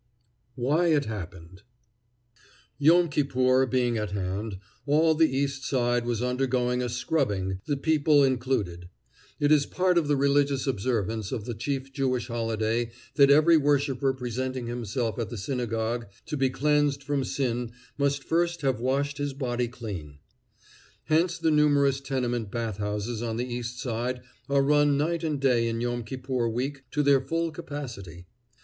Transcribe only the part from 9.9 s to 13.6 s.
of the religious observance of the chief Jewish holiday that every